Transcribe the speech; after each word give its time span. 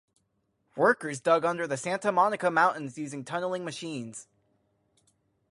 Workers 0.75 1.19
dug 1.21 1.45
under 1.45 1.67
the 1.67 1.77
Santa 1.77 2.11
Monica 2.11 2.49
Mountains 2.49 2.97
using 2.97 3.23
tunneling 3.23 3.63
machines. 3.63 4.25